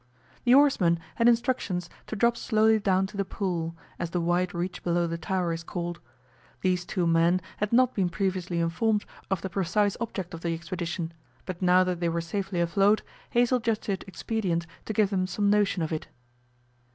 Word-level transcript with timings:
The 0.45 0.55
oarsmen 0.55 0.97
had 1.17 1.29
instructions 1.29 1.87
to 2.07 2.15
drop 2.15 2.35
slowly 2.35 2.79
down 2.79 3.05
to 3.05 3.17
the 3.17 3.23
Pool, 3.23 3.75
as 3.99 4.09
the 4.09 4.19
wide 4.19 4.51
reach 4.51 4.81
below 4.83 5.05
the 5.05 5.19
Tower 5.19 5.53
is 5.53 5.63
called. 5.63 5.99
These 6.61 6.85
two 6.85 7.05
men 7.05 7.39
had 7.57 7.71
not 7.71 7.93
been 7.93 8.09
previously 8.09 8.59
informed 8.59 9.05
of 9.29 9.43
the 9.43 9.49
precise 9.51 9.95
object 10.01 10.33
of 10.33 10.41
the 10.41 10.55
expedition, 10.55 11.13
but 11.45 11.61
now 11.61 11.83
that 11.83 11.99
they 11.99 12.09
were 12.09 12.19
safely 12.19 12.59
afloat 12.59 13.03
Hazell 13.35 13.59
judged 13.59 13.89
it 13.89 14.03
expedient 14.07 14.65
to 14.85 14.93
give 14.93 15.11
them 15.11 15.27
some 15.27 15.51
notion 15.51 15.83
of 15.83 15.91
it. 15.91 16.07